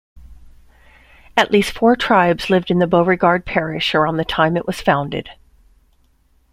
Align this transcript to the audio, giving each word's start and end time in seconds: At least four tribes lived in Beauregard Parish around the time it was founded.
At 1.37 1.51
least 1.51 1.77
four 1.77 1.95
tribes 1.95 2.49
lived 2.49 2.71
in 2.71 2.79
Beauregard 2.89 3.45
Parish 3.45 3.93
around 3.93 4.17
the 4.17 4.25
time 4.25 4.57
it 4.57 4.65
was 4.65 4.81
founded. 4.81 5.29